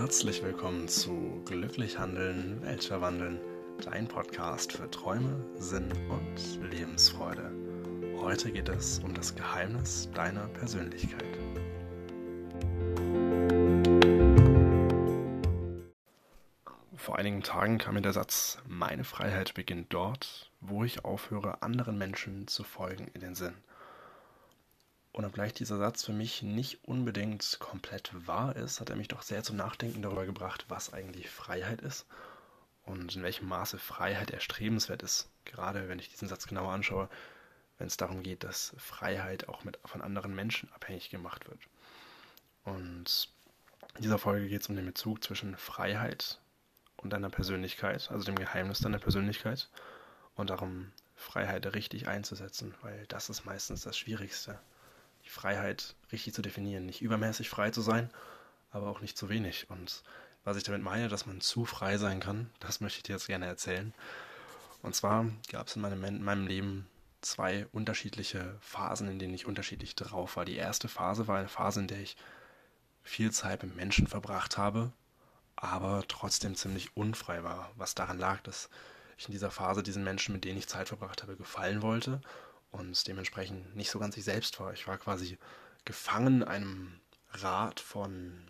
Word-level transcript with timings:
Herzlich 0.00 0.44
willkommen 0.44 0.86
zu 0.86 1.42
Glücklich 1.44 1.98
Handeln, 1.98 2.62
Welt 2.62 2.84
verwandeln, 2.84 3.40
dein 3.84 4.06
Podcast 4.06 4.72
für 4.72 4.88
Träume, 4.88 5.44
Sinn 5.56 5.90
und 6.08 6.70
Lebensfreude. 6.70 7.50
Heute 8.20 8.52
geht 8.52 8.68
es 8.68 9.00
um 9.00 9.12
das 9.12 9.34
Geheimnis 9.34 10.08
deiner 10.14 10.46
Persönlichkeit. 10.50 11.24
Vor 16.94 17.18
einigen 17.18 17.42
Tagen 17.42 17.78
kam 17.78 17.94
mir 17.94 18.02
der 18.02 18.12
Satz, 18.12 18.58
meine 18.68 19.02
Freiheit 19.02 19.54
beginnt 19.54 19.92
dort, 19.92 20.52
wo 20.60 20.84
ich 20.84 21.04
aufhöre, 21.04 21.60
anderen 21.62 21.98
Menschen 21.98 22.46
zu 22.46 22.62
folgen, 22.62 23.08
in 23.14 23.20
den 23.20 23.34
Sinn. 23.34 23.54
Und 25.18 25.24
obgleich 25.24 25.52
dieser 25.52 25.78
Satz 25.78 26.04
für 26.04 26.12
mich 26.12 26.44
nicht 26.44 26.84
unbedingt 26.84 27.56
komplett 27.58 28.12
wahr 28.28 28.54
ist, 28.54 28.80
hat 28.80 28.88
er 28.88 28.94
mich 28.94 29.08
doch 29.08 29.22
sehr 29.22 29.42
zum 29.42 29.56
Nachdenken 29.56 30.00
darüber 30.00 30.24
gebracht, 30.24 30.66
was 30.68 30.92
eigentlich 30.92 31.28
Freiheit 31.28 31.80
ist 31.80 32.06
und 32.84 33.16
in 33.16 33.24
welchem 33.24 33.48
Maße 33.48 33.80
Freiheit 33.80 34.30
erstrebenswert 34.30 35.02
ist. 35.02 35.28
Gerade 35.44 35.88
wenn 35.88 35.98
ich 35.98 36.08
diesen 36.08 36.28
Satz 36.28 36.46
genauer 36.46 36.70
anschaue, 36.70 37.08
wenn 37.78 37.88
es 37.88 37.96
darum 37.96 38.22
geht, 38.22 38.44
dass 38.44 38.76
Freiheit 38.78 39.48
auch 39.48 39.64
mit, 39.64 39.80
von 39.84 40.02
anderen 40.02 40.36
Menschen 40.36 40.72
abhängig 40.72 41.10
gemacht 41.10 41.48
wird. 41.48 41.58
Und 42.62 43.28
in 43.96 44.02
dieser 44.02 44.18
Folge 44.18 44.46
geht 44.46 44.62
es 44.62 44.68
um 44.68 44.76
den 44.76 44.86
Bezug 44.86 45.24
zwischen 45.24 45.56
Freiheit 45.56 46.38
und 46.96 47.12
deiner 47.12 47.28
Persönlichkeit, 47.28 48.08
also 48.12 48.24
dem 48.24 48.36
Geheimnis 48.36 48.78
deiner 48.78 49.00
Persönlichkeit 49.00 49.68
und 50.36 50.50
darum, 50.50 50.92
Freiheit 51.16 51.74
richtig 51.74 52.06
einzusetzen, 52.06 52.72
weil 52.82 53.04
das 53.08 53.28
ist 53.30 53.44
meistens 53.44 53.82
das 53.82 53.98
Schwierigste 53.98 54.60
die 55.28 55.32
Freiheit 55.32 55.94
richtig 56.10 56.32
zu 56.32 56.42
definieren. 56.42 56.86
Nicht 56.86 57.02
übermäßig 57.02 57.50
frei 57.50 57.70
zu 57.70 57.82
sein, 57.82 58.10
aber 58.70 58.88
auch 58.88 59.00
nicht 59.00 59.18
zu 59.18 59.28
wenig. 59.28 59.68
Und 59.68 60.02
was 60.44 60.56
ich 60.56 60.62
damit 60.62 60.82
meine, 60.82 61.08
dass 61.08 61.26
man 61.26 61.40
zu 61.40 61.66
frei 61.66 61.98
sein 61.98 62.20
kann, 62.20 62.50
das 62.60 62.80
möchte 62.80 62.98
ich 62.98 63.02
dir 63.02 63.12
jetzt 63.12 63.26
gerne 63.26 63.46
erzählen. 63.46 63.92
Und 64.82 64.94
zwar 64.94 65.26
gab 65.50 65.66
es 65.66 65.76
in 65.76 65.82
meinem, 65.82 66.02
in 66.04 66.24
meinem 66.24 66.46
Leben 66.46 66.88
zwei 67.20 67.66
unterschiedliche 67.72 68.56
Phasen, 68.60 69.08
in 69.08 69.18
denen 69.18 69.34
ich 69.34 69.44
unterschiedlich 69.44 69.94
drauf 69.94 70.36
war. 70.36 70.44
Die 70.46 70.56
erste 70.56 70.88
Phase 70.88 71.26
war 71.26 71.38
eine 71.38 71.48
Phase, 71.48 71.80
in 71.80 71.88
der 71.88 72.00
ich 72.00 72.16
viel 73.02 73.30
Zeit 73.30 73.62
mit 73.62 73.76
Menschen 73.76 74.06
verbracht 74.06 74.56
habe, 74.56 74.92
aber 75.56 76.04
trotzdem 76.08 76.54
ziemlich 76.54 76.96
unfrei 76.96 77.42
war, 77.42 77.70
was 77.76 77.94
daran 77.94 78.18
lag, 78.18 78.40
dass 78.42 78.70
ich 79.18 79.26
in 79.26 79.32
dieser 79.32 79.50
Phase 79.50 79.82
diesen 79.82 80.04
Menschen, 80.04 80.32
mit 80.32 80.44
denen 80.44 80.58
ich 80.58 80.68
Zeit 80.68 80.88
verbracht 80.88 81.22
habe, 81.22 81.36
gefallen 81.36 81.82
wollte 81.82 82.20
und 82.70 83.06
dementsprechend 83.06 83.74
nicht 83.76 83.90
so 83.90 83.98
ganz 83.98 84.16
ich 84.16 84.24
selbst 84.24 84.58
war. 84.60 84.72
Ich 84.72 84.86
war 84.86 84.98
quasi 84.98 85.38
gefangen 85.84 86.42
einem 86.44 87.00
Rad 87.30 87.80
von 87.80 88.46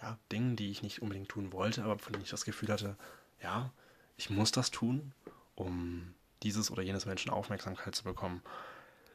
ja, 0.00 0.18
Dingen, 0.32 0.56
die 0.56 0.70
ich 0.70 0.82
nicht 0.82 1.02
unbedingt 1.02 1.28
tun 1.28 1.52
wollte, 1.52 1.84
aber 1.84 1.98
von 1.98 2.12
denen 2.12 2.24
ich 2.24 2.30
das 2.30 2.44
Gefühl 2.44 2.72
hatte, 2.72 2.96
ja, 3.42 3.70
ich 4.16 4.30
muss 4.30 4.52
das 4.52 4.70
tun, 4.70 5.12
um 5.54 6.14
dieses 6.42 6.70
oder 6.70 6.82
jenes 6.82 7.06
Menschen 7.06 7.30
Aufmerksamkeit 7.30 7.94
zu 7.94 8.04
bekommen. 8.04 8.42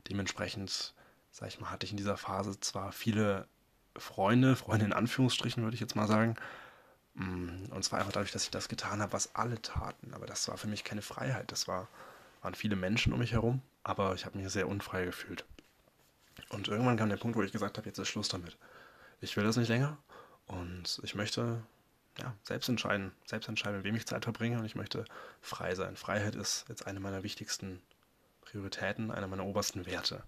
Dementsprechend, 0.09 0.93
sag 1.31 1.47
ich 1.47 1.59
mal, 1.59 1.69
hatte 1.69 1.85
ich 1.85 1.91
in 1.91 1.97
dieser 1.97 2.17
Phase 2.17 2.59
zwar 2.59 2.91
viele 2.91 3.47
Freunde, 3.95 4.55
Freunde 4.55 4.85
in 4.85 4.93
Anführungsstrichen 4.93 5.63
würde 5.63 5.75
ich 5.75 5.81
jetzt 5.81 5.95
mal 5.95 6.07
sagen, 6.07 6.35
mm, 7.15 7.71
und 7.71 7.83
zwar 7.83 7.99
einfach 7.99 8.11
dadurch, 8.11 8.31
dass 8.31 8.43
ich 8.43 8.51
das 8.51 8.67
getan 8.67 9.01
habe, 9.01 9.13
was 9.13 9.35
alle 9.35 9.61
taten. 9.61 10.13
Aber 10.13 10.25
das 10.25 10.47
war 10.47 10.57
für 10.57 10.67
mich 10.67 10.83
keine 10.83 11.01
Freiheit. 11.01 11.51
Das 11.51 11.67
war, 11.67 11.87
waren 12.41 12.55
viele 12.55 12.75
Menschen 12.75 13.13
um 13.13 13.19
mich 13.19 13.31
herum 13.31 13.61
aber 13.84 14.14
ich 14.16 14.26
habe 14.26 14.38
mich 14.38 14.52
sehr 14.52 14.67
unfrei 14.67 15.06
gefühlt. 15.06 15.45
Und 16.50 16.67
irgendwann 16.67 16.98
kam 16.98 17.09
der 17.09 17.17
Punkt, 17.17 17.38
wo 17.38 17.44
ich 17.44 17.52
gesagt 17.52 17.78
habe, 17.78 17.88
jetzt 17.88 18.00
ist 18.00 18.08
Schluss 18.08 18.30
damit. 18.30 18.58
Ich 19.22 19.36
will 19.38 19.44
das 19.44 19.58
nicht 19.58 19.70
länger 19.70 19.98
und 20.48 21.00
ich 21.03 21.16
möchte 21.16 21.64
ja, 22.20 22.36
selbst 22.44 22.70
entscheiden, 22.70 23.11
selbst 23.26 23.48
entscheiden, 23.50 23.78
mit 23.78 23.86
wem 23.86 23.95
ich 23.95 24.06
Zeit 24.06 24.23
verbringe 24.23 24.60
und 24.60 24.66
ich 24.66 24.76
möchte 24.76 25.05
frei 25.42 25.76
sein. 25.76 25.95
Freiheit 25.95 26.36
ist 26.36 26.66
jetzt 26.70 26.86
eine 26.86 26.99
meiner 26.99 27.23
wichtigsten 27.23 27.82
Prioritäten, 28.42 29.11
einer 29.11 29.27
meiner 29.27 29.45
obersten 29.45 29.86
Werte. 29.86 30.23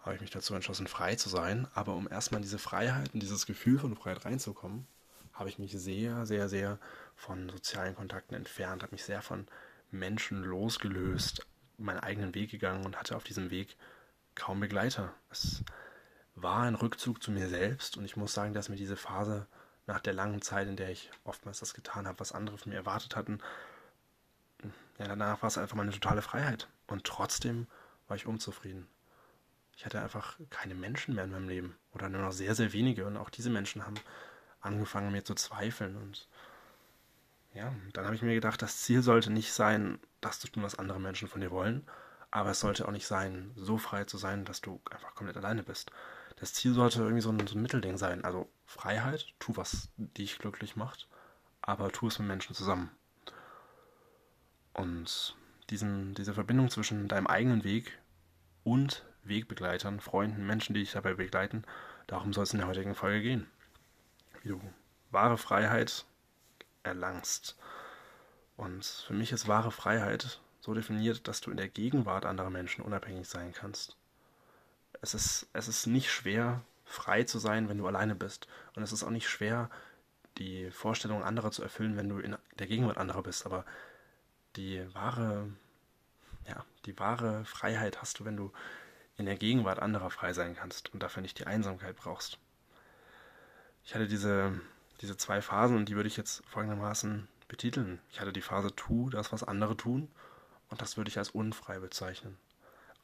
Habe 0.00 0.16
ich 0.16 0.20
mich 0.20 0.30
dazu 0.30 0.54
entschlossen, 0.54 0.88
frei 0.88 1.14
zu 1.14 1.28
sein, 1.28 1.68
aber 1.74 1.94
um 1.94 2.10
erstmal 2.10 2.40
in 2.40 2.42
diese 2.42 2.58
Freiheit, 2.58 3.10
in 3.14 3.20
dieses 3.20 3.46
Gefühl 3.46 3.78
von 3.78 3.94
Freiheit 3.94 4.24
reinzukommen, 4.24 4.86
habe 5.32 5.48
ich 5.48 5.58
mich 5.58 5.72
sehr, 5.72 6.26
sehr, 6.26 6.48
sehr 6.48 6.78
von 7.14 7.48
sozialen 7.48 7.94
Kontakten 7.94 8.34
entfernt, 8.34 8.82
habe 8.82 8.92
mich 8.92 9.04
sehr 9.04 9.22
von 9.22 9.46
Menschen 9.90 10.42
losgelöst, 10.42 11.46
meinen 11.82 12.00
eigenen 12.00 12.34
Weg 12.34 12.50
gegangen 12.50 12.84
und 12.84 12.98
hatte 12.98 13.16
auf 13.16 13.24
diesem 13.24 13.50
Weg 13.50 13.76
kaum 14.34 14.60
Begleiter. 14.60 15.12
Es 15.30 15.62
war 16.34 16.62
ein 16.62 16.74
Rückzug 16.74 17.22
zu 17.22 17.30
mir 17.30 17.48
selbst 17.48 17.96
und 17.96 18.04
ich 18.04 18.16
muss 18.16 18.34
sagen, 18.34 18.54
dass 18.54 18.68
mir 18.68 18.76
diese 18.76 18.96
Phase 18.96 19.46
nach 19.86 20.00
der 20.00 20.14
langen 20.14 20.42
Zeit, 20.42 20.68
in 20.68 20.76
der 20.76 20.90
ich 20.90 21.10
oftmals 21.24 21.60
das 21.60 21.74
getan 21.74 22.06
habe, 22.06 22.20
was 22.20 22.32
andere 22.32 22.56
von 22.56 22.70
mir 22.70 22.76
erwartet 22.76 23.16
hatten, 23.16 23.40
ja, 24.98 25.08
danach 25.08 25.42
war 25.42 25.48
es 25.48 25.58
einfach 25.58 25.76
mal 25.76 25.82
eine 25.82 25.92
totale 25.92 26.22
Freiheit. 26.22 26.68
Und 26.86 27.04
trotzdem 27.04 27.66
war 28.06 28.16
ich 28.16 28.26
unzufrieden. 28.26 28.86
Ich 29.76 29.84
hatte 29.84 30.00
einfach 30.00 30.38
keine 30.50 30.74
Menschen 30.74 31.14
mehr 31.14 31.24
in 31.24 31.30
meinem 31.30 31.48
Leben 31.48 31.76
oder 31.92 32.08
nur 32.08 32.22
noch 32.22 32.32
sehr, 32.32 32.54
sehr 32.54 32.72
wenige. 32.72 33.06
Und 33.06 33.16
auch 33.16 33.30
diese 33.30 33.50
Menschen 33.50 33.84
haben 33.84 33.96
angefangen, 34.60 35.10
mir 35.10 35.24
zu 35.24 35.34
zweifeln. 35.34 35.96
Und 35.96 36.28
ja, 37.54 37.74
dann 37.92 38.04
habe 38.04 38.14
ich 38.14 38.22
mir 38.22 38.34
gedacht, 38.34 38.62
das 38.62 38.78
Ziel 38.78 39.02
sollte 39.02 39.30
nicht 39.30 39.52
sein, 39.52 39.98
das 40.20 40.40
zu 40.40 40.48
tun, 40.48 40.62
was 40.62 40.78
andere 40.78 41.00
Menschen 41.00 41.28
von 41.28 41.40
dir 41.40 41.50
wollen, 41.50 41.86
aber 42.30 42.50
es 42.50 42.60
sollte 42.60 42.86
auch 42.86 42.92
nicht 42.92 43.06
sein, 43.06 43.52
so 43.56 43.76
frei 43.78 44.04
zu 44.04 44.16
sein, 44.16 44.44
dass 44.44 44.60
du 44.60 44.80
einfach 44.90 45.14
komplett 45.14 45.36
alleine 45.36 45.62
bist. 45.62 45.90
Das 46.36 46.54
Ziel 46.54 46.72
sollte 46.72 47.00
irgendwie 47.00 47.20
so 47.20 47.30
ein, 47.30 47.46
so 47.46 47.56
ein 47.56 47.62
Mittelding 47.62 47.98
sein. 47.98 48.24
Also 48.24 48.48
Freiheit, 48.64 49.34
tu 49.38 49.56
was 49.56 49.90
dich 49.96 50.38
glücklich 50.38 50.76
macht, 50.76 51.08
aber 51.60 51.92
tu 51.92 52.08
es 52.08 52.18
mit 52.18 52.28
Menschen 52.28 52.54
zusammen. 52.54 52.90
Und 54.72 55.36
diesen, 55.70 56.14
diese 56.14 56.34
Verbindung 56.34 56.70
zwischen 56.70 57.06
deinem 57.06 57.26
eigenen 57.26 57.64
Weg 57.64 57.98
und 58.64 59.04
Wegbegleitern, 59.24 60.00
Freunden, 60.00 60.46
Menschen, 60.46 60.74
die 60.74 60.80
dich 60.80 60.92
dabei 60.92 61.14
begleiten, 61.14 61.64
darum 62.06 62.32
soll 62.32 62.44
es 62.44 62.52
in 62.52 62.58
der 62.58 62.68
heutigen 62.68 62.94
Folge 62.94 63.22
gehen. 63.22 63.46
Wie 64.42 64.48
du 64.48 64.60
wahre 65.10 65.36
Freiheit 65.36 66.06
erlangst. 66.82 67.56
Und 68.56 68.84
für 68.84 69.14
mich 69.14 69.32
ist 69.32 69.48
wahre 69.48 69.70
Freiheit 69.70 70.40
so 70.60 70.74
definiert, 70.74 71.26
dass 71.26 71.40
du 71.40 71.50
in 71.50 71.56
der 71.56 71.68
Gegenwart 71.68 72.24
anderer 72.24 72.50
Menschen 72.50 72.84
unabhängig 72.84 73.28
sein 73.28 73.52
kannst. 73.52 73.96
Es 75.00 75.14
ist, 75.14 75.48
es 75.52 75.68
ist 75.68 75.86
nicht 75.86 76.10
schwer, 76.10 76.62
frei 76.84 77.24
zu 77.24 77.38
sein, 77.38 77.68
wenn 77.68 77.78
du 77.78 77.86
alleine 77.86 78.14
bist. 78.14 78.46
Und 78.76 78.82
es 78.82 78.92
ist 78.92 79.02
auch 79.02 79.10
nicht 79.10 79.28
schwer, 79.28 79.70
die 80.38 80.70
Vorstellungen 80.70 81.24
anderer 81.24 81.50
zu 81.50 81.62
erfüllen, 81.62 81.96
wenn 81.96 82.08
du 82.08 82.18
in 82.18 82.36
der 82.58 82.66
Gegenwart 82.66 82.98
anderer 82.98 83.22
bist. 83.22 83.44
Aber 83.46 83.64
die 84.56 84.86
wahre, 84.94 85.50
ja, 86.46 86.64
die 86.86 86.98
wahre 86.98 87.44
Freiheit 87.44 88.00
hast 88.00 88.20
du, 88.20 88.24
wenn 88.24 88.36
du 88.36 88.52
in 89.16 89.26
der 89.26 89.36
Gegenwart 89.36 89.80
anderer 89.80 90.10
frei 90.10 90.32
sein 90.32 90.54
kannst 90.54 90.92
und 90.94 91.02
dafür 91.02 91.22
nicht 91.22 91.38
die 91.38 91.46
Einsamkeit 91.46 91.96
brauchst. 91.96 92.38
Ich 93.84 93.94
hatte 93.94 94.06
diese 94.06 94.60
diese 95.02 95.16
zwei 95.16 95.42
Phasen 95.42 95.76
und 95.76 95.88
die 95.88 95.96
würde 95.96 96.08
ich 96.08 96.16
jetzt 96.16 96.42
folgendermaßen 96.46 97.28
betiteln. 97.48 97.98
Ich 98.10 98.20
hatte 98.20 98.32
die 98.32 98.40
Phase 98.40 98.74
tu, 98.74 99.10
das, 99.10 99.32
was 99.32 99.44
andere 99.44 99.76
tun, 99.76 100.08
und 100.70 100.80
das 100.80 100.96
würde 100.96 101.10
ich 101.10 101.18
als 101.18 101.30
unfrei 101.30 101.80
bezeichnen. 101.80 102.38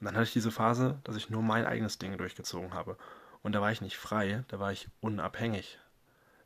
Und 0.00 0.06
dann 0.06 0.14
hatte 0.14 0.24
ich 0.24 0.32
diese 0.32 0.52
Phase, 0.52 1.00
dass 1.04 1.16
ich 1.16 1.28
nur 1.28 1.42
mein 1.42 1.66
eigenes 1.66 1.98
Ding 1.98 2.16
durchgezogen 2.16 2.72
habe. 2.72 2.96
Und 3.42 3.52
da 3.52 3.60
war 3.60 3.72
ich 3.72 3.80
nicht 3.80 3.98
frei, 3.98 4.44
da 4.48 4.60
war 4.60 4.72
ich 4.72 4.88
unabhängig. 5.00 5.78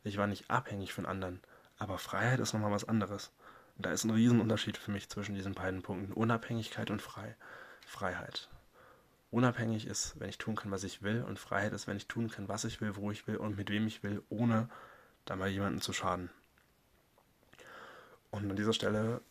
Ich 0.03 0.17
war 0.17 0.27
nicht 0.27 0.49
abhängig 0.49 0.91
von 0.91 1.05
anderen. 1.05 1.39
Aber 1.77 1.97
Freiheit 1.97 2.39
ist 2.39 2.53
nochmal 2.53 2.71
was 2.71 2.87
anderes. 2.87 3.31
Und 3.77 3.85
da 3.85 3.91
ist 3.91 4.03
ein 4.03 4.11
Riesenunterschied 4.11 4.77
für 4.77 4.91
mich 4.91 5.07
zwischen 5.07 5.35
diesen 5.35 5.53
beiden 5.53 5.81
Punkten. 5.81 6.13
Unabhängigkeit 6.13 6.89
und 6.89 7.01
frei. 7.01 7.35
Freiheit. 7.85 8.49
Unabhängig 9.31 9.87
ist, 9.87 10.19
wenn 10.19 10.29
ich 10.29 10.37
tun 10.37 10.55
kann, 10.55 10.71
was 10.71 10.83
ich 10.83 11.03
will. 11.03 11.23
Und 11.23 11.39
Freiheit 11.39 11.73
ist, 11.73 11.87
wenn 11.87 11.97
ich 11.97 12.07
tun 12.07 12.29
kann, 12.29 12.47
was 12.47 12.65
ich 12.65 12.81
will, 12.81 12.95
wo 12.95 13.11
ich 13.11 13.27
will 13.27 13.37
und 13.37 13.55
mit 13.55 13.69
wem 13.69 13.87
ich 13.87 14.03
will, 14.03 14.21
ohne 14.29 14.67
da 15.25 15.35
mal 15.35 15.49
jemandem 15.49 15.81
zu 15.81 15.93
schaden. 15.93 16.29
Und 18.31 18.49
an 18.49 18.55
dieser 18.55 18.73
Stelle 18.73 19.21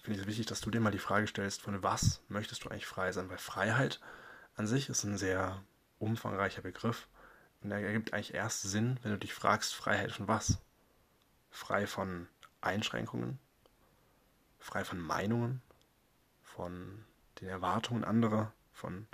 finde 0.00 0.18
ich 0.18 0.22
es 0.22 0.26
wichtig, 0.26 0.46
dass 0.46 0.60
du 0.60 0.70
dir 0.70 0.80
mal 0.80 0.90
die 0.90 0.98
Frage 0.98 1.26
stellst, 1.26 1.62
von 1.62 1.82
was 1.82 2.20
möchtest 2.28 2.64
du 2.64 2.68
eigentlich 2.68 2.86
frei 2.86 3.12
sein? 3.12 3.28
Weil 3.28 3.38
Freiheit 3.38 4.00
an 4.56 4.66
sich 4.66 4.88
ist 4.88 5.04
ein 5.04 5.18
sehr 5.18 5.62
umfangreicher 5.98 6.62
Begriff. 6.62 7.08
Und 7.62 7.70
er 7.70 7.80
ergibt 7.80 8.12
eigentlich 8.12 8.34
erst 8.34 8.62
Sinn, 8.62 8.98
wenn 9.02 9.12
du 9.12 9.18
dich 9.18 9.34
fragst, 9.34 9.74
Freiheit 9.74 10.12
von 10.12 10.28
was? 10.28 10.58
Frei 11.50 11.86
von 11.86 12.26
Einschränkungen, 12.60 13.38
frei 14.58 14.84
von 14.84 14.98
Meinungen, 14.98 15.60
von 16.42 17.04
den 17.40 17.48
Erwartungen 17.48 18.04
anderer, 18.04 18.52
von 18.72 19.06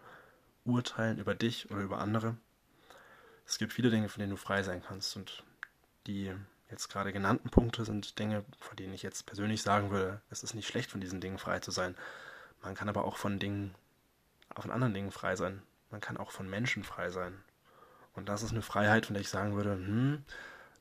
Urteilen 0.64 1.18
über 1.18 1.34
dich 1.34 1.70
oder 1.70 1.80
über 1.80 1.98
andere. 1.98 2.36
Es 3.46 3.58
gibt 3.58 3.72
viele 3.72 3.90
Dinge, 3.90 4.08
von 4.08 4.20
denen 4.20 4.30
du 4.30 4.36
frei 4.36 4.62
sein 4.62 4.82
kannst. 4.82 5.16
Und 5.16 5.42
die 6.08 6.34
jetzt 6.70 6.88
gerade 6.88 7.12
genannten 7.12 7.50
Punkte 7.50 7.84
sind 7.84 8.18
Dinge, 8.18 8.44
von 8.58 8.76
denen 8.76 8.92
ich 8.92 9.02
jetzt 9.02 9.26
persönlich 9.26 9.62
sagen 9.62 9.90
würde, 9.90 10.20
es 10.30 10.42
ist 10.42 10.54
nicht 10.54 10.66
schlecht, 10.66 10.90
von 10.90 11.00
diesen 11.00 11.20
Dingen 11.20 11.38
frei 11.38 11.60
zu 11.60 11.70
sein. 11.70 11.94
Man 12.62 12.74
kann 12.74 12.88
aber 12.88 13.04
auch 13.04 13.16
von 13.16 13.38
Dingen, 13.38 13.74
auch 14.54 14.62
von 14.62 14.70
anderen 14.70 14.94
Dingen 14.94 15.12
frei 15.12 15.36
sein. 15.36 15.62
Man 15.90 16.00
kann 16.00 16.16
auch 16.16 16.32
von 16.32 16.48
Menschen 16.50 16.82
frei 16.82 17.10
sein. 17.10 17.38
Und 18.14 18.28
das 18.28 18.42
ist 18.42 18.50
eine 18.50 18.62
Freiheit, 18.62 19.06
von 19.06 19.14
der 19.14 19.20
ich 19.20 19.28
sagen 19.28 19.54
würde, 19.54 19.72
hm, 19.72 20.24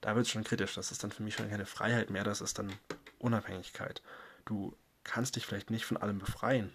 da 0.02 0.16
wird 0.16 0.26
es 0.26 0.32
schon 0.32 0.44
kritisch. 0.44 0.74
Das 0.76 0.92
ist 0.92 1.04
dann 1.04 1.12
für 1.12 1.24
mich 1.24 1.36
schon 1.36 1.50
keine 1.50 1.66
Freiheit 1.66 2.10
mehr, 2.10 2.24
das 2.24 2.42
ist 2.42 2.58
dann 2.58 2.74
Unabhängigkeit. 3.20 4.02
Du 4.46 4.76
kannst 5.04 5.36
dich 5.36 5.46
vielleicht 5.46 5.70
nicht 5.70 5.86
von 5.86 5.98
allem 5.98 6.20
befreien. 6.20 6.74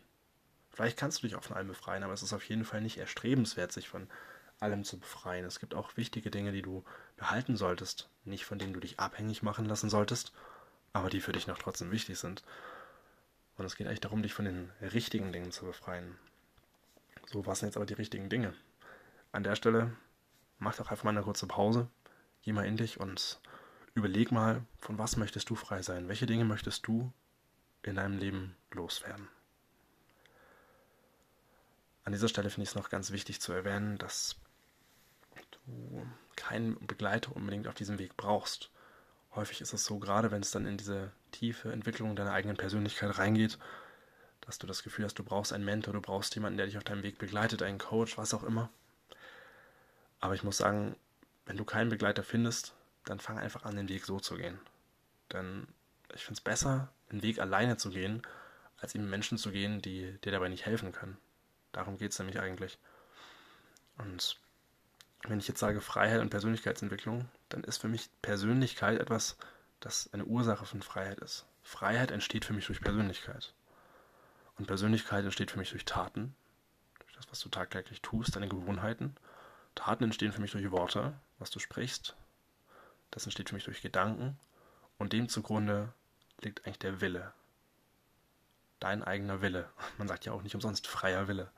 Vielleicht 0.71 0.99
kannst 0.99 1.23
du 1.23 1.27
dich 1.27 1.37
auch 1.37 1.45
von 1.45 1.57
allem 1.57 1.69
befreien, 1.69 2.03
aber 2.03 2.15
es 2.15 2.23
ist 2.23 2.33
auf 2.33 2.45
jeden 2.45 2.65
Fall 2.65 2.81
nicht 2.81 2.97
erstrebenswert, 2.97 3.73
sich 3.73 3.89
von 3.89 4.09
allem 4.59 4.85
zu 4.85 4.99
befreien. 4.99 5.45
Es 5.45 5.61
gibt 5.61 5.75
auch 5.75 5.97
wichtige 5.97 6.31
Dinge, 6.31 6.53
die 6.53 6.63
du 6.63 6.85
behalten 7.17 7.57
solltest, 7.57 8.09
nicht 8.25 8.45
von 8.45 8.59
denen 8.59 8.73
du 8.73 8.81
dich 8.81 8.99
abhängig 9.01 9.43
machen 9.43 9.67
lassen 9.67 9.91
solltest, 9.91 10.33
aber 10.93 11.11
die 11.11 11.21
für 11.21 11.33
dich 11.33 11.47
noch 11.47 11.59
trotzdem 11.59 11.91
wichtig 11.91 12.19
sind. 12.19 12.43
Und 13.57 13.65
es 13.65 13.77
geht 13.77 13.87
eigentlich 13.87 14.01
darum, 14.01 14.23
dich 14.23 14.35
von 14.35 14.45
den 14.45 14.71
richtigen 14.81 15.33
Dingen 15.33 15.53
zu 15.53 15.65
befreien. 15.65 16.19
So, 17.27 17.47
was 17.47 17.61
sind 17.61 17.69
jetzt 17.69 17.77
aber 17.77 17.87
die 17.87 17.95
richtigen 17.95 18.29
Dinge? 18.29 18.55
An 19.31 19.43
der 19.43 19.57
Stelle 19.57 19.97
mach 20.59 20.77
doch 20.77 20.91
einfach 20.91 21.05
mal 21.05 21.11
eine 21.11 21.23
kurze 21.23 21.47
Pause, 21.47 21.89
geh 22.43 22.53
mal 22.53 22.67
in 22.67 22.77
dich 22.77 23.01
und 23.01 23.41
überleg 23.95 24.33
mal, 24.33 24.65
von 24.79 24.99
was 24.99 25.17
möchtest 25.17 25.51
du 25.51 25.55
frei 25.55 25.83
sein? 25.83 26.09
Welche 26.09 26.27
Dinge 26.27 26.45
möchtest 26.45 26.87
du 26.87 27.13
in 27.83 27.97
deinem 27.97 28.19
Leben 28.19 28.57
loswerden? 28.71 29.29
An 32.05 32.13
dieser 32.13 32.29
Stelle 32.29 32.51
finde 32.51 32.65
ich 32.65 32.71
es 32.71 32.75
noch 32.75 32.91
ganz 32.91 33.13
wichtig 33.13 33.41
zu 33.41 33.53
erwähnen, 33.53 33.97
dass 33.99 34.37
du 35.67 36.06
keinen 36.37 36.87
Begleiter 36.87 37.35
unbedingt 37.35 37.69
auf 37.69 37.75
diesem 37.75 37.99
Weg 37.99 38.17
brauchst. 38.17 38.70
Häufig 39.35 39.61
ist 39.61 39.73
es 39.73 39.85
so, 39.85 39.99
gerade 39.99 40.31
wenn 40.31 40.43
es 40.43 40.50
dann 40.50 40.67
in 40.67 40.76
diese 40.76 41.12
tiefe 41.31 41.73
Entwicklung 41.73 42.17
deiner 42.17 42.32
eigenen 42.32 42.56
Persönlichkeit 42.56 43.19
reingeht, 43.19 43.59
dass 44.43 44.59
du 44.59 44.67
das 44.67 44.82
Gefühl 44.82 45.05
hast, 45.05 45.19
du 45.19 45.25
brauchst 45.25 45.53
einen 45.53 45.64
Mentor, 45.64 45.94
du 45.94 46.00
brauchst 46.00 46.35
jemanden, 46.35 46.59
der 46.59 46.67
dich 46.67 46.76
auf 46.76 46.85
deinem 46.85 47.03
Weg 47.03 47.19
begleitet, 47.19 47.62
einen 47.62 47.79
Coach, 47.79 48.19
was 48.19 48.35
auch 48.35 48.43
immer. 48.43 48.70
Aber 50.20 50.35
ich 50.35 50.44
muss 50.44 50.59
sagen, 50.59 50.97
wenn 51.47 51.56
du 51.56 51.65
keinen 51.65 51.91
Begleiter 51.91 52.23
findest, 52.23 52.75
dann 53.05 53.20
fang 53.20 53.38
einfach 53.38 53.65
an, 53.65 53.76
den 53.76 53.88
Weg 53.88 54.05
so 54.05 54.20
zu 54.20 54.37
gehen. 54.37 54.58
Denn 55.32 55.67
ich 56.15 56.25
finde 56.25 56.38
es 56.38 56.43
besser, 56.43 56.93
den 57.11 57.23
Weg 57.23 57.41
alleine 57.41 57.76
zu 57.76 57.91
gehen, 57.91 58.23
als 58.79 58.94
ihm 58.94 59.08
Menschen 59.08 59.38
zu 59.38 59.50
gehen, 59.50 59.81
die 59.81 60.19
dir 60.25 60.32
dabei 60.32 60.49
nicht 60.49 60.67
helfen 60.67 60.93
können. 60.93 61.17
Darum 61.73 61.97
geht 61.97 62.12
es 62.12 62.19
nämlich 62.19 62.38
eigentlich. 62.41 62.79
Und 63.99 64.38
wenn 65.29 65.39
ich 65.39 65.49
jetzt 65.49 65.61
sage 65.61 65.81
Freiheit 65.81 66.21
und 66.21 66.31
Persönlichkeitsentwicklung, 66.31 67.29
dann 67.49 67.65
ist 67.65 67.79
für 67.79 67.89
mich 67.89 68.11
Persönlichkeit 68.23 69.01
etwas, 69.01 69.37
das 69.81 70.13
eine 70.13 70.25
Ursache 70.25 70.67
von 70.67 70.83
Freiheit 70.83 71.19
ist. 71.21 71.47
Freiheit 71.63 72.11
entsteht 72.11 72.45
für 72.45 72.53
mich 72.53 72.67
durch 72.67 72.81
Persönlichkeit. 72.81 73.55
Und 74.59 74.67
Persönlichkeit 74.67 75.25
entsteht 75.25 75.51
für 75.51 75.59
mich 75.59 75.71
durch 75.71 75.85
Taten, 75.85 76.35
durch 76.99 77.13
das, 77.15 77.31
was 77.31 77.41
du 77.41 77.49
tagtäglich 77.49 78.03
tust, 78.03 78.37
deine 78.37 78.49
Gewohnheiten. 78.49 79.17
Taten 79.75 80.05
entstehen 80.05 80.33
für 80.33 80.41
mich 80.41 80.53
durch 80.53 80.71
Worte, 80.71 81.15
was 81.39 81.51
du 81.51 81.59
sprichst. 81.59 82.17
Das 83.11 83.25
entsteht 83.25 83.49
für 83.49 83.55
mich 83.55 83.65
durch 83.65 83.83
Gedanken. 83.83 84.39
Und 84.99 85.13
dem 85.13 85.29
zugrunde 85.29 85.93
liegt 86.41 86.67
eigentlich 86.67 86.79
der 86.79 87.01
Wille. 87.01 87.33
Dein 88.81 89.03
eigener 89.03 89.41
Wille. 89.41 89.69
Man 89.99 90.09
sagt 90.09 90.25
ja 90.25 90.33
auch 90.33 90.43
nicht 90.43 90.55
umsonst 90.55 90.87
freier 90.87 91.29
Wille. 91.29 91.51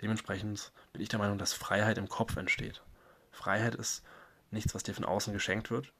Dementsprechend 0.00 0.72
bin 0.92 1.02
ich 1.02 1.08
der 1.08 1.18
Meinung, 1.18 1.38
dass 1.38 1.52
Freiheit 1.52 1.98
im 1.98 2.08
Kopf 2.08 2.36
entsteht. 2.36 2.82
Freiheit 3.36 3.74
ist 3.74 4.02
nichts, 4.50 4.74
was 4.74 4.82
dir 4.82 4.94
von 4.94 5.04
außen 5.04 5.32
geschenkt 5.32 5.70
wird. 5.70 5.92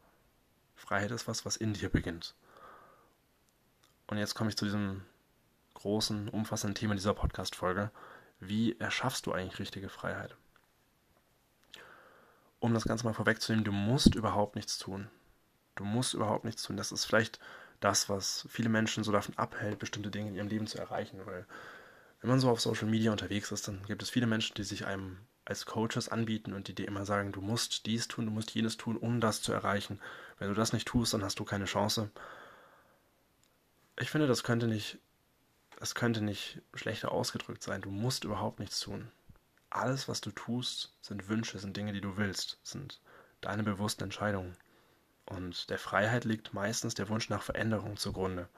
Freiheit 0.75 1.11
ist 1.11 1.29
was, 1.29 1.45
was 1.45 1.57
in 1.57 1.75
dir 1.75 1.91
beginnt. 1.91 2.35
Und 4.07 4.17
jetzt 4.17 4.35
komme 4.35 4.49
ich 4.49 4.57
zu 4.57 4.65
diesem 4.65 5.05
großen, 5.75 6.29
umfassenden 6.31 6.75
Thema 6.75 6.95
dieser 6.95 7.13
Podcast-Folge. 7.13 7.91
Wie 8.41 8.79
erschaffst 8.79 9.27
du 9.27 9.33
eigentlich 9.33 9.59
richtige 9.59 9.91
Freiheit? 9.91 10.35
Um 12.59 12.73
das 12.73 12.85
Ganze 12.85 13.05
mal 13.05 13.13
vorwegzunehmen, 13.13 13.65
du 13.65 13.73
musst 13.73 14.15
überhaupt 14.15 14.57
nichts 14.57 14.79
tun. 14.79 15.09
Du 15.75 15.85
musst 15.85 16.15
überhaupt 16.15 16.45
nichts 16.45 16.63
tun. 16.63 16.79
Das 16.79 16.91
ist 16.91 17.05
vielleicht 17.05 17.39
das, 17.81 18.09
was 18.09 18.47
viele 18.49 18.71
Menschen 18.71 19.05
so 19.05 19.13
davon 19.13 19.37
abhält, 19.37 19.79
bestimmte 19.79 20.11
Dinge 20.11 20.31
in 20.31 20.37
ihrem 20.37 20.49
Leben 20.49 20.67
zu 20.67 20.79
erreichen, 20.79 21.21
weil 21.27 21.47
wenn 22.23 22.31
man 22.31 22.41
so 22.41 22.49
auf 22.49 22.63
Social 22.63 22.89
Media 22.89 23.13
unterwegs 23.13 23.53
ist, 23.53 23.69
dann 23.69 23.83
gibt 23.85 24.03
es 24.03 24.09
viele 24.09 24.27
Menschen, 24.27 24.55
die 24.55 24.65
sich 24.65 24.87
einem 24.87 25.19
als 25.47 25.65
Coaches 25.65 26.09
anbieten 26.09 26.53
und 26.53 26.69
die 26.69 26.75
dir 26.75 26.87
immer 26.87 27.07
sagen, 27.07 27.33
du 27.33 27.41
musst 27.41 27.87
dies 27.87 28.09
tun, 28.09 28.27
du 28.27 28.31
musst 28.31 28.51
jenes 28.51 28.77
tun, 28.77 28.97
um 28.97 29.21
das 29.21 29.41
zu 29.41 29.53
erreichen. 29.53 30.01
Wenn 30.39 30.49
du 30.49 30.55
das 30.55 30.73
nicht 30.73 30.87
tust, 30.87 31.15
dann 31.15 31.25
hast 31.25 31.39
du 31.39 31.45
keine 31.45 31.65
Chance. 31.65 32.11
Ich 33.99 34.11
finde, 34.11 34.27
das 34.27 34.43
könnte 34.43 34.67
nicht, 34.67 34.99
das 35.79 35.95
könnte 35.95 36.21
nicht 36.21 36.61
schlechter 36.75 37.13
ausgedrückt 37.13 37.63
sein. 37.63 37.81
Du 37.81 37.91
musst 37.91 38.25
überhaupt 38.25 38.61
nichts 38.61 38.81
tun. 38.81 39.09
Alles, 39.71 40.09
was 40.09 40.21
du 40.21 40.31
tust, 40.31 40.93
sind 41.01 41.29
Wünsche, 41.29 41.59
sind 41.59 41.77
Dinge, 41.77 41.93
die 41.93 42.01
du 42.03 42.19
willst, 42.19 42.59
sind 42.63 43.01
deine 43.41 43.63
bewussten 43.63 44.05
Entscheidungen. 44.05 44.57
Und 45.25 45.71
der 45.71 45.79
Freiheit 45.79 46.25
liegt 46.25 46.55
meistens 46.55 46.95
der 46.95 47.09
Wunsch 47.09 47.31
nach 47.31 47.43
Veränderung 47.43 47.97
zugrunde 47.97 48.49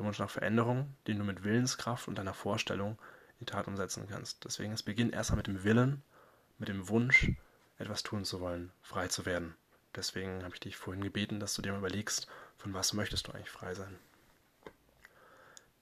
der 0.00 0.06
Wunsch 0.06 0.18
nach 0.18 0.30
Veränderung, 0.30 0.96
den 1.06 1.18
du 1.18 1.24
mit 1.24 1.44
Willenskraft 1.44 2.08
und 2.08 2.16
deiner 2.16 2.32
Vorstellung 2.32 2.98
in 3.38 3.46
Tat 3.46 3.68
umsetzen 3.68 4.06
kannst. 4.08 4.44
Deswegen, 4.44 4.72
es 4.72 4.82
beginnt 4.82 5.12
erstmal 5.12 5.36
mit 5.36 5.46
dem 5.46 5.62
Willen, 5.62 6.02
mit 6.60 6.68
dem 6.68 6.88
Wunsch, 6.88 7.32
etwas 7.78 8.02
tun 8.02 8.24
zu 8.24 8.40
wollen, 8.40 8.70
frei 8.82 9.08
zu 9.08 9.26
werden. 9.26 9.56
Deswegen 9.96 10.44
habe 10.44 10.54
ich 10.54 10.60
dich 10.60 10.76
vorhin 10.76 11.02
gebeten, 11.02 11.40
dass 11.40 11.54
du 11.54 11.62
dir 11.62 11.72
mal 11.72 11.78
überlegst, 11.78 12.28
von 12.58 12.74
was 12.74 12.92
möchtest 12.92 13.26
du 13.26 13.32
eigentlich 13.32 13.50
frei 13.50 13.74
sein. 13.74 13.98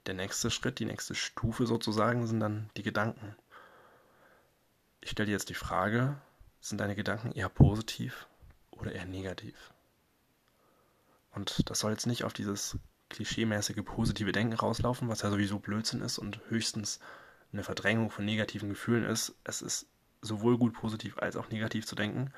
Der 0.06 0.14
nächste 0.14 0.50
Schritt, 0.50 0.78
die 0.78 0.86
nächste 0.86 1.14
Stufe 1.14 1.66
sozusagen, 1.66 2.26
sind 2.26 2.40
dann 2.40 2.70
die 2.76 2.82
Gedanken. 2.82 3.36
Ich 5.02 5.10
stelle 5.10 5.26
dir 5.26 5.32
jetzt 5.32 5.50
die 5.50 5.54
Frage, 5.54 6.16
sind 6.60 6.78
deine 6.78 6.94
Gedanken 6.94 7.32
eher 7.32 7.50
positiv 7.50 8.26
oder 8.70 8.92
eher 8.92 9.04
negativ? 9.04 9.74
Und 11.32 11.68
das 11.68 11.80
soll 11.80 11.90
jetzt 11.90 12.06
nicht 12.06 12.24
auf 12.24 12.32
dieses 12.32 12.78
klischeemäßige 13.10 13.84
positive 13.84 14.32
Denken 14.32 14.54
rauslaufen, 14.54 15.08
was 15.08 15.22
ja 15.22 15.30
sowieso 15.30 15.58
Blödsinn 15.58 16.00
ist 16.00 16.18
und 16.18 16.40
höchstens 16.48 17.00
eine 17.52 17.64
Verdrängung 17.64 18.10
von 18.10 18.24
negativen 18.24 18.68
Gefühlen 18.70 19.04
ist. 19.04 19.34
Es 19.44 19.60
ist 19.60 19.86
sowohl 20.20 20.58
gut 20.58 20.74
positiv 20.74 21.18
als 21.18 21.36
auch 21.36 21.50
negativ 21.50 21.86
zu 21.86 21.94
denken. 21.94 22.32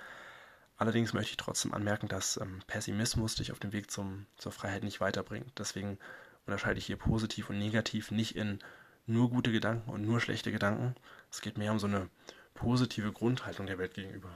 Allerdings 0.77 1.13
möchte 1.13 1.33
ich 1.33 1.37
trotzdem 1.37 1.75
anmerken, 1.75 2.09
dass 2.09 2.39
ähm, 2.39 2.63
Pessimismus 2.67 3.35
dich 3.35 3.53
auf 3.53 3.59
dem 3.59 3.73
Weg 3.73 3.91
zum, 3.91 4.27
zur 4.37 4.53
Freiheit 4.53 4.83
nicht 4.83 5.01
weiterbringt. 5.01 5.53
Deswegen 5.59 5.99
unterscheide 6.47 6.79
ich 6.79 6.87
hier 6.87 6.97
positiv 6.97 7.51
und 7.51 7.59
negativ 7.59 8.11
nicht 8.11 8.35
in 8.35 8.61
nur 9.07 9.31
gute 9.31 9.53
Gedanken 9.53 9.91
und 9.91 10.03
nur 10.03 10.21
schlechte 10.21 10.53
Gedanken. 10.53 10.95
Es 11.31 11.41
geht 11.41 11.59
mehr 11.59 11.73
um 11.73 11.79
so 11.79 11.87
eine 11.87 12.09
positive 12.55 13.13
Grundhaltung 13.13 13.67
der 13.67 13.79
Welt 13.79 13.95
gegenüber. 13.95 14.31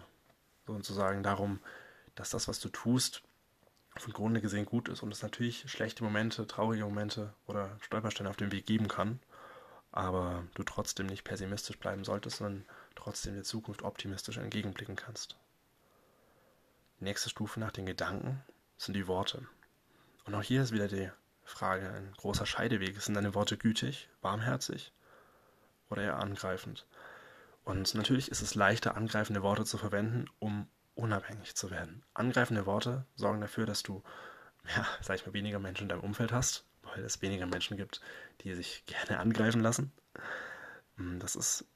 Sozusagen 0.66 1.22
darum, 1.22 1.60
dass 2.14 2.30
das, 2.30 2.48
was 2.48 2.60
du 2.60 2.68
tust, 2.68 3.22
von 3.96 4.12
Grunde 4.12 4.40
gesehen 4.40 4.66
gut 4.66 4.88
ist 4.88 5.02
und 5.02 5.12
es 5.12 5.22
natürlich 5.22 5.70
schlechte 5.70 6.02
Momente, 6.02 6.46
traurige 6.46 6.84
Momente 6.84 7.32
oder 7.46 7.76
Stolpersteine 7.80 8.28
auf 8.28 8.36
dem 8.36 8.50
Weg 8.50 8.66
geben 8.66 8.88
kann, 8.88 9.20
aber 9.92 10.44
du 10.54 10.64
trotzdem 10.64 11.06
nicht 11.06 11.24
pessimistisch 11.24 11.78
bleiben 11.78 12.04
solltest, 12.04 12.38
sondern 12.38 12.64
trotzdem 12.94 13.34
der 13.34 13.44
Zukunft 13.44 13.82
optimistisch 13.82 14.36
entgegenblicken 14.36 14.96
kannst. 14.96 15.36
Die 17.00 17.04
nächste 17.04 17.30
Stufe 17.30 17.60
nach 17.60 17.72
den 17.72 17.86
Gedanken 17.86 18.42
sind 18.76 18.94
die 18.94 19.06
Worte. 19.06 19.46
Und 20.24 20.34
auch 20.34 20.42
hier 20.42 20.62
ist 20.62 20.72
wieder 20.72 20.88
die 20.88 21.10
Frage, 21.44 21.90
ein 21.90 22.12
großer 22.16 22.46
Scheideweg. 22.46 23.00
Sind 23.00 23.14
deine 23.14 23.34
Worte 23.34 23.56
gütig, 23.56 24.08
warmherzig 24.22 24.92
oder 25.90 26.02
eher 26.02 26.18
angreifend? 26.18 26.86
Und 27.64 27.94
natürlich 27.94 28.30
ist 28.30 28.42
es 28.42 28.54
leichter, 28.54 28.96
angreifende 28.96 29.42
Worte 29.42 29.64
zu 29.64 29.78
verwenden, 29.78 30.26
um 30.38 30.68
unabhängig 30.94 31.54
zu 31.54 31.70
werden. 31.70 32.02
Angreifende 32.14 32.66
Worte 32.66 33.04
sorgen 33.16 33.40
dafür, 33.40 33.66
dass 33.66 33.82
du, 33.82 34.02
ja, 34.76 34.86
sag 35.00 35.16
ich 35.16 35.26
mal, 35.26 35.32
weniger 35.32 35.58
Menschen 35.58 35.84
in 35.84 35.88
deinem 35.88 36.04
Umfeld 36.04 36.32
hast, 36.32 36.64
weil 36.82 37.02
es 37.04 37.22
weniger 37.22 37.46
Menschen 37.46 37.76
gibt, 37.76 38.00
die 38.40 38.54
sich 38.54 38.84
gerne 38.86 39.18
angreifen 39.18 39.60
lassen. 39.60 39.92
Das 40.96 41.36
ist 41.36 41.66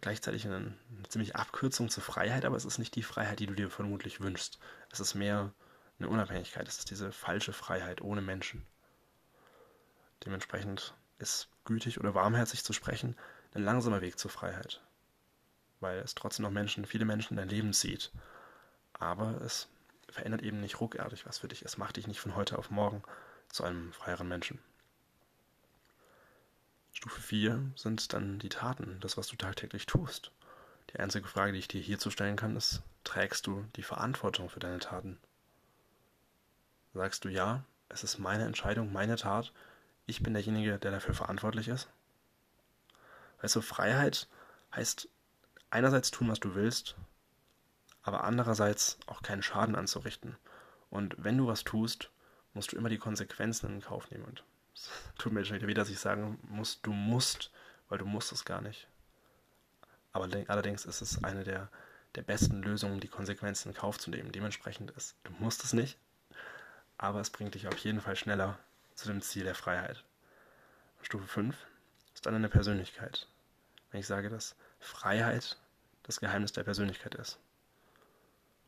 gleichzeitig 0.00 0.46
eine, 0.46 0.56
eine 0.56 1.08
ziemliche 1.08 1.34
Abkürzung 1.34 1.90
zur 1.90 2.02
Freiheit, 2.02 2.44
aber 2.44 2.56
es 2.56 2.64
ist 2.64 2.78
nicht 2.78 2.94
die 2.94 3.02
Freiheit, 3.02 3.40
die 3.40 3.46
du 3.46 3.54
dir 3.54 3.70
vermutlich 3.70 4.20
wünschst. 4.20 4.58
Es 4.90 5.00
ist 5.00 5.14
mehr 5.14 5.52
eine 5.98 6.08
Unabhängigkeit. 6.08 6.66
Es 6.66 6.78
ist 6.78 6.90
diese 6.90 7.12
falsche 7.12 7.52
Freiheit 7.52 8.00
ohne 8.00 8.22
Menschen. 8.22 8.64
Dementsprechend 10.24 10.94
ist 11.18 11.48
gütig 11.64 12.00
oder 12.00 12.14
warmherzig 12.14 12.64
zu 12.64 12.72
sprechen 12.72 13.16
ein 13.54 13.64
langsamer 13.64 14.00
Weg 14.00 14.18
zur 14.18 14.30
Freiheit. 14.30 14.80
Weil 15.80 15.98
es 15.98 16.14
trotzdem 16.14 16.44
noch 16.44 16.50
Menschen, 16.50 16.86
viele 16.86 17.04
Menschen 17.04 17.34
in 17.34 17.36
dein 17.36 17.48
Leben 17.48 17.72
zieht 17.72 18.12
aber 19.02 19.40
es 19.42 19.68
verändert 20.08 20.42
eben 20.42 20.60
nicht 20.60 20.80
ruckartig 20.80 21.26
was 21.26 21.38
für 21.38 21.48
dich. 21.48 21.62
Es 21.62 21.76
macht 21.76 21.96
dich 21.96 22.06
nicht 22.06 22.20
von 22.20 22.36
heute 22.36 22.58
auf 22.58 22.70
morgen 22.70 23.02
zu 23.48 23.64
einem 23.64 23.92
freieren 23.92 24.28
Menschen. 24.28 24.60
Stufe 27.02 27.20
4 27.20 27.72
sind 27.74 28.12
dann 28.12 28.38
die 28.38 28.48
Taten, 28.48 29.00
das, 29.00 29.16
was 29.16 29.26
du 29.26 29.34
tagtäglich 29.34 29.86
tust. 29.86 30.30
Die 30.92 31.00
einzige 31.00 31.26
Frage, 31.26 31.50
die 31.50 31.58
ich 31.58 31.66
dir 31.66 31.80
hierzu 31.80 32.12
stellen 32.12 32.36
kann, 32.36 32.54
ist, 32.54 32.80
trägst 33.02 33.48
du 33.48 33.64
die 33.74 33.82
Verantwortung 33.82 34.48
für 34.48 34.60
deine 34.60 34.78
Taten? 34.78 35.18
Sagst 36.94 37.24
du 37.24 37.28
ja, 37.28 37.64
es 37.88 38.04
ist 38.04 38.20
meine 38.20 38.44
Entscheidung, 38.44 38.92
meine 38.92 39.16
Tat, 39.16 39.52
ich 40.06 40.22
bin 40.22 40.32
derjenige, 40.34 40.78
der 40.78 40.92
dafür 40.92 41.12
verantwortlich 41.12 41.66
ist? 41.66 41.88
Weißt 43.40 43.56
du, 43.56 43.62
Freiheit 43.62 44.28
heißt 44.72 45.08
einerseits 45.70 46.12
tun, 46.12 46.28
was 46.28 46.38
du 46.38 46.54
willst, 46.54 46.94
aber 48.04 48.22
andererseits 48.22 48.96
auch 49.06 49.22
keinen 49.22 49.42
Schaden 49.42 49.74
anzurichten 49.74 50.36
Und 50.88 51.16
wenn 51.18 51.36
du 51.36 51.48
was 51.48 51.64
tust, 51.64 52.12
musst 52.54 52.70
du 52.70 52.76
immer 52.76 52.90
die 52.90 52.98
Konsequenzen 52.98 53.68
in 53.70 53.80
Kauf 53.80 54.08
nehmen. 54.12 54.24
Und 54.24 54.44
es 54.74 54.90
tut 55.18 55.32
mir 55.32 55.44
schon 55.44 55.60
wieder, 55.60 55.82
dass 55.82 55.90
ich 55.90 55.98
sagen 55.98 56.38
muss, 56.42 56.80
du 56.82 56.92
musst, 56.92 57.50
weil 57.88 57.98
du 57.98 58.06
musst 58.06 58.32
es 58.32 58.44
gar 58.44 58.60
nicht. 58.60 58.88
Aber 60.12 60.28
allerdings 60.48 60.84
ist 60.84 61.00
es 61.00 61.24
eine 61.24 61.44
der, 61.44 61.68
der 62.14 62.22
besten 62.22 62.62
Lösungen, 62.62 63.00
die 63.00 63.08
Konsequenzen 63.08 63.70
in 63.70 63.74
Kauf 63.74 63.98
zu 63.98 64.10
nehmen. 64.10 64.32
Dementsprechend 64.32 64.90
ist, 64.92 65.16
du 65.24 65.32
musst 65.38 65.64
es 65.64 65.72
nicht, 65.72 65.98
aber 66.98 67.20
es 67.20 67.30
bringt 67.30 67.54
dich 67.54 67.66
auf 67.66 67.78
jeden 67.78 68.00
Fall 68.00 68.16
schneller 68.16 68.58
zu 68.94 69.08
dem 69.08 69.22
Ziel 69.22 69.44
der 69.44 69.54
Freiheit. 69.54 70.04
Stufe 71.02 71.26
5 71.26 71.56
ist 72.14 72.26
dann 72.26 72.34
eine 72.34 72.48
Persönlichkeit. 72.48 73.26
Wenn 73.90 74.00
ich 74.00 74.06
sage, 74.06 74.28
dass 74.28 74.54
Freiheit 74.78 75.58
das 76.02 76.20
Geheimnis 76.20 76.52
der 76.52 76.64
Persönlichkeit 76.64 77.14
ist. 77.14 77.38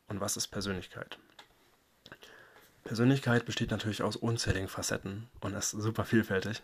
Und 0.07 0.19
was 0.19 0.37
ist 0.37 0.47
Persönlichkeit? 0.47 1.17
Persönlichkeit 2.85 3.45
besteht 3.45 3.71
natürlich 3.71 4.03
aus 4.03 4.15
unzähligen 4.15 4.67
Facetten 4.67 5.27
und 5.41 5.55
ist 5.55 5.71
super 5.71 6.05
vielfältig. 6.05 6.61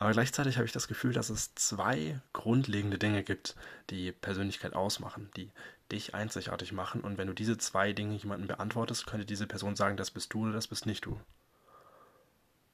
Aber 0.00 0.10
gleichzeitig 0.10 0.56
habe 0.56 0.66
ich 0.66 0.72
das 0.72 0.88
Gefühl, 0.88 1.12
dass 1.12 1.30
es 1.30 1.54
zwei 1.54 2.20
grundlegende 2.32 2.98
Dinge 2.98 3.22
gibt, 3.22 3.54
die 3.88 4.10
Persönlichkeit 4.10 4.74
ausmachen, 4.74 5.30
die 5.36 5.52
dich 5.92 6.12
einzigartig 6.12 6.72
machen. 6.72 7.02
Und 7.02 7.18
wenn 7.18 7.28
du 7.28 7.32
diese 7.32 7.56
zwei 7.56 7.92
Dinge 7.92 8.16
jemandem 8.16 8.48
beantwortest, 8.48 9.06
könnte 9.06 9.24
diese 9.24 9.46
Person 9.46 9.76
sagen, 9.76 9.96
das 9.96 10.10
bist 10.10 10.34
du 10.34 10.42
oder 10.42 10.52
das 10.52 10.66
bist 10.66 10.86
nicht 10.86 11.04
du. 11.04 11.20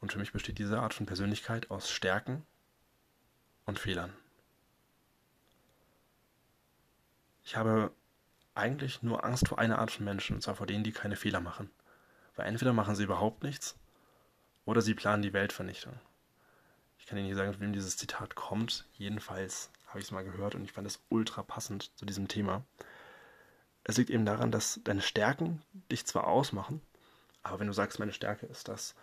Und 0.01 0.13
für 0.13 0.19
mich 0.19 0.33
besteht 0.33 0.57
diese 0.57 0.81
Art 0.81 0.95
von 0.95 1.05
Persönlichkeit 1.05 1.71
aus 1.71 1.91
Stärken 1.91 2.47
und 3.67 3.79
Fehlern. 3.79 4.15
Ich 7.45 7.57
habe 7.57 7.93
eigentlich 8.55 9.03
nur 9.03 9.23
Angst 9.23 9.49
vor 9.49 9.59
einer 9.59 9.79
Art 9.79 9.91
von 9.91 10.07
Menschen, 10.07 10.37
und 10.37 10.41
zwar 10.41 10.55
vor 10.55 10.67
denen, 10.67 10.85
die 10.85 10.93
keine 10.93 11.17
Fehler 11.17 11.41
machen. 11.41 11.71
Weil 12.41 12.47
entweder 12.47 12.73
machen 12.73 12.95
sie 12.95 13.05
überhaupt 13.05 13.43
nichts 13.43 13.77
oder 14.65 14.81
sie 14.81 14.95
planen 14.95 15.21
die 15.21 15.35
Weltvernichtung. 15.35 15.93
Ich 16.97 17.05
kann 17.05 17.19
Ihnen 17.19 17.27
nicht 17.27 17.37
sagen, 17.37 17.55
wem 17.61 17.75
dieses 17.75 17.99
Zitat 17.99 18.35
kommt. 18.35 18.87
Jedenfalls 18.97 19.69
habe 19.89 19.99
ich 19.99 20.07
es 20.07 20.11
mal 20.11 20.25
gehört 20.25 20.55
und 20.55 20.65
ich 20.65 20.73
fand 20.73 20.87
es 20.87 21.03
ultra 21.11 21.43
passend 21.43 21.95
zu 21.99 22.07
diesem 22.07 22.29
Thema. 22.29 22.65
Es 23.85 23.99
liegt 23.99 24.09
eben 24.09 24.25
daran, 24.25 24.51
dass 24.51 24.81
deine 24.85 25.03
Stärken 25.03 25.61
dich 25.93 26.07
zwar 26.07 26.29
ausmachen, 26.29 26.81
aber 27.43 27.61
wenn 27.61 27.67
du 27.67 27.75
sagst, 27.75 27.99
meine 27.99 28.15
Stärke 28.15 28.47
ist 28.47 28.69
das, 28.69 28.95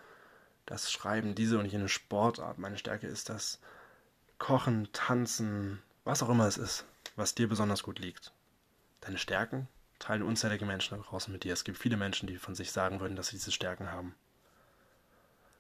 das 0.66 0.92
Schreiben, 0.92 1.36
diese 1.36 1.60
und 1.60 1.66
jene 1.68 1.90
Sportart, 1.90 2.58
meine 2.58 2.80
Stärke 2.80 3.06
ist 3.06 3.30
das 3.30 3.60
Kochen, 4.40 4.92
Tanzen, 4.94 5.84
was 6.06 6.24
auch 6.24 6.30
immer 6.30 6.48
es 6.48 6.58
ist, 6.58 6.86
was 7.16 7.36
dir 7.36 7.48
besonders 7.48 7.84
gut 7.84 8.00
liegt. 8.00 8.34
Deine 9.02 9.20
Stärken 9.20 9.68
teilen 10.00 10.24
unzählige 10.24 10.66
Menschen 10.66 10.98
da 10.98 11.04
draußen 11.04 11.32
mit 11.32 11.44
dir. 11.44 11.54
Es 11.54 11.64
gibt 11.64 11.78
viele 11.78 11.98
Menschen, 11.98 12.28
die 12.28 12.38
von 12.38 12.56
sich 12.56 12.72
sagen 12.72 13.00
würden, 13.00 13.16
dass 13.16 13.28
sie 13.28 13.38
diese 13.38 13.52
Stärken 13.52 13.92
haben. 13.92 14.16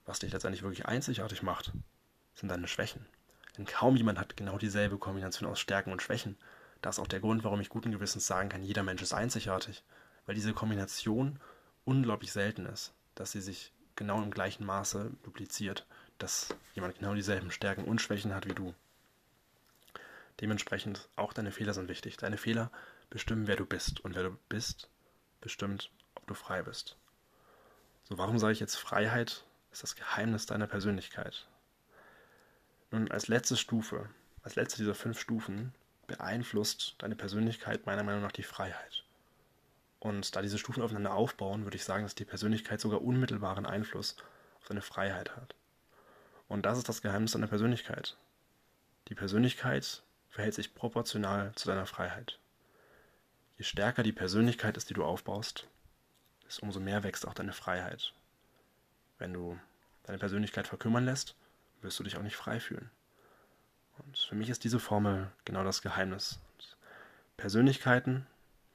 Was 0.05 0.19
dich 0.19 0.31
letztendlich 0.31 0.63
wirklich 0.63 0.85
einzigartig 0.85 1.43
macht, 1.43 1.71
sind 2.35 2.49
deine 2.49 2.67
Schwächen. 2.67 3.05
Denn 3.57 3.65
kaum 3.65 3.95
jemand 3.95 4.19
hat 4.19 4.37
genau 4.37 4.57
dieselbe 4.57 4.97
Kombination 4.97 5.49
aus 5.49 5.59
Stärken 5.59 5.91
und 5.91 6.01
Schwächen. 6.01 6.37
Das 6.81 6.97
ist 6.97 6.99
auch 6.99 7.07
der 7.07 7.19
Grund, 7.19 7.43
warum 7.43 7.59
ich 7.59 7.69
guten 7.69 7.91
Gewissens 7.91 8.27
sagen 8.27 8.49
kann, 8.49 8.63
jeder 8.63 8.83
Mensch 8.83 9.01
ist 9.01 9.13
einzigartig. 9.13 9.83
Weil 10.25 10.35
diese 10.35 10.53
Kombination 10.53 11.39
unglaublich 11.85 12.31
selten 12.31 12.65
ist, 12.67 12.93
dass 13.15 13.31
sie 13.31 13.41
sich 13.41 13.73
genau 13.95 14.21
im 14.21 14.31
gleichen 14.31 14.65
Maße 14.65 15.11
dupliziert, 15.23 15.85
dass 16.19 16.55
jemand 16.75 16.99
genau 16.99 17.15
dieselben 17.15 17.51
Stärken 17.51 17.85
und 17.85 18.01
Schwächen 18.01 18.33
hat 18.33 18.47
wie 18.47 18.53
du. 18.53 18.73
Dementsprechend 20.39 21.09
auch 21.15 21.33
deine 21.33 21.51
Fehler 21.51 21.73
sind 21.73 21.89
wichtig. 21.89 22.17
Deine 22.17 22.37
Fehler 22.37 22.71
bestimmen, 23.09 23.47
wer 23.47 23.55
du 23.55 23.65
bist. 23.65 23.99
Und 24.01 24.15
wer 24.15 24.23
du 24.23 24.37
bist, 24.49 24.89
bestimmt, 25.41 25.91
ob 26.15 26.27
du 26.27 26.33
frei 26.33 26.61
bist. 26.61 26.97
So, 28.03 28.17
warum 28.17 28.39
sage 28.39 28.53
ich 28.53 28.59
jetzt 28.59 28.75
Freiheit 28.75 29.43
ist 29.71 29.83
das 29.83 29.95
Geheimnis 29.95 30.45
deiner 30.45 30.67
Persönlichkeit? 30.67 31.47
Nun, 32.91 33.11
als 33.11 33.27
letzte 33.27 33.57
Stufe, 33.57 34.09
als 34.43 34.55
letzte 34.55 34.77
dieser 34.77 34.95
fünf 34.95 35.19
Stufen, 35.19 35.73
beeinflusst 36.07 36.95
deine 36.99 37.15
Persönlichkeit 37.15 37.85
meiner 37.85 38.03
Meinung 38.03 38.21
nach 38.21 38.31
die 38.31 38.43
Freiheit. 38.43 39.03
Und 39.99 40.35
da 40.35 40.41
diese 40.41 40.57
Stufen 40.57 40.81
aufeinander 40.81 41.13
aufbauen, 41.13 41.63
würde 41.63 41.75
ich 41.75 41.83
sagen, 41.83 42.03
dass 42.03 42.15
die 42.15 42.25
Persönlichkeit 42.25 42.79
sogar 42.79 43.01
unmittelbaren 43.01 43.65
Einfluss 43.65 44.15
auf 44.59 44.67
deine 44.67 44.81
Freiheit 44.81 45.35
hat. 45.35 45.55
Und 46.47 46.65
das 46.65 46.77
ist 46.77 46.87
das 46.87 47.01
Geheimnis 47.01 47.33
deiner 47.33 47.47
Persönlichkeit. 47.47 48.15
Die 49.09 49.15
Persönlichkeit 49.15 50.03
verhält 50.29 50.53
sich 50.53 50.75
proportional 50.75 51.51
zu 51.55 51.67
deiner 51.67 51.85
Freiheit. 51.85 52.39
Je 53.57 53.63
stärker 53.63 54.03
die 54.03 54.13
Persönlichkeit 54.13 54.77
ist, 54.77 54.89
die 54.89 54.93
du 54.93 55.03
aufbaust, 55.03 55.67
umso 56.61 56.79
mehr 56.79 57.03
wächst 57.03 57.27
auch 57.27 57.33
deine 57.33 57.53
Freiheit. 57.53 58.13
Wenn 59.17 59.33
du 59.33 59.59
deine 60.03 60.19
Persönlichkeit 60.19 60.67
verkümmern 60.67 61.05
lässt, 61.05 61.35
wirst 61.81 61.99
du 61.99 62.03
dich 62.03 62.17
auch 62.17 62.21
nicht 62.23 62.35
frei 62.35 62.59
fühlen. 62.59 62.89
Und 63.97 64.17
für 64.17 64.35
mich 64.35 64.49
ist 64.49 64.63
diese 64.63 64.79
Formel 64.79 65.31
genau 65.43 65.63
das 65.63 65.81
Geheimnis. 65.81 66.39
Und 66.53 66.77
Persönlichkeiten 67.35 68.27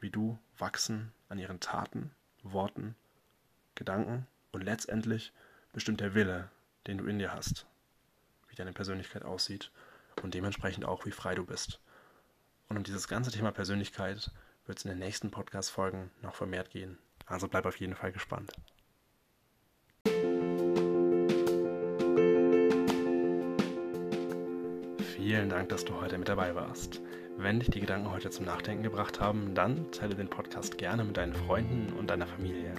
wie 0.02 0.10
du 0.10 0.38
wachsen 0.58 1.12
an 1.28 1.38
ihren 1.38 1.60
Taten, 1.60 2.10
Worten, 2.42 2.96
Gedanken 3.76 4.26
und 4.50 4.62
letztendlich 4.62 5.32
bestimmt 5.72 6.00
der 6.00 6.14
Wille, 6.14 6.50
den 6.86 6.98
du 6.98 7.06
in 7.06 7.18
dir 7.20 7.32
hast, 7.32 7.66
wie 8.48 8.56
deine 8.56 8.72
Persönlichkeit 8.72 9.24
aussieht 9.24 9.70
und 10.22 10.34
dementsprechend 10.34 10.84
auch, 10.84 11.06
wie 11.06 11.12
frei 11.12 11.36
du 11.36 11.46
bist. 11.46 11.80
Und 12.68 12.76
um 12.76 12.82
dieses 12.82 13.06
ganze 13.06 13.30
Thema 13.30 13.52
Persönlichkeit 13.52 14.30
wird 14.66 14.78
es 14.78 14.84
in 14.84 14.90
den 14.90 14.98
nächsten 14.98 15.30
Podcast-Folgen 15.30 16.10
noch 16.22 16.34
vermehrt 16.34 16.70
gehen. 16.70 16.98
Also 17.26 17.48
bleib 17.48 17.66
auf 17.66 17.76
jeden 17.76 17.94
Fall 17.94 18.12
gespannt. 18.12 18.52
Vielen 25.14 25.48
Dank, 25.48 25.68
dass 25.68 25.84
du 25.84 26.00
heute 26.00 26.18
mit 26.18 26.28
dabei 26.28 26.54
warst. 26.54 27.00
Wenn 27.36 27.60
dich 27.60 27.70
die 27.70 27.80
Gedanken 27.80 28.10
heute 28.10 28.30
zum 28.30 28.44
Nachdenken 28.44 28.82
gebracht 28.82 29.20
haben, 29.20 29.54
dann 29.54 29.90
teile 29.92 30.14
den 30.14 30.28
Podcast 30.28 30.78
gerne 30.78 31.04
mit 31.04 31.16
deinen 31.16 31.32
Freunden 31.32 31.92
und 31.98 32.10
deiner 32.10 32.26
Familie. 32.26 32.74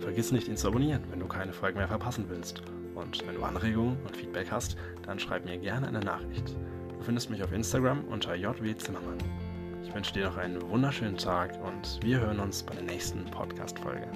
Vergiss 0.00 0.32
nicht, 0.32 0.48
ihn 0.48 0.56
zu 0.56 0.68
abonnieren, 0.68 1.04
wenn 1.10 1.20
du 1.20 1.26
keine 1.26 1.52
Folgen 1.52 1.78
mehr 1.78 1.88
verpassen 1.88 2.26
willst. 2.28 2.62
Und 2.94 3.26
wenn 3.26 3.36
du 3.36 3.42
Anregungen 3.42 3.96
und 4.04 4.16
Feedback 4.16 4.50
hast, 4.50 4.76
dann 5.06 5.18
schreib 5.18 5.44
mir 5.44 5.58
gerne 5.58 5.88
eine 5.88 6.00
Nachricht. 6.00 6.48
Du 6.48 7.02
findest 7.04 7.30
mich 7.30 7.42
auf 7.42 7.52
Instagram 7.52 8.04
unter 8.04 8.34
JW 8.34 8.76
Zimmermann. 8.76 9.18
Ich 9.82 9.94
wünsche 9.94 10.12
dir 10.12 10.26
noch 10.26 10.36
einen 10.36 10.60
wunderschönen 10.68 11.16
Tag 11.16 11.52
und 11.64 12.00
wir 12.02 12.20
hören 12.20 12.40
uns 12.40 12.62
bei 12.62 12.74
der 12.74 12.84
nächsten 12.84 13.24
Podcast-Folge. 13.26 14.08